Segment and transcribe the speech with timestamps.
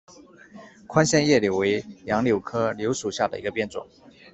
[0.87, 3.87] 宽线叶柳为杨柳科柳属下的一个变种。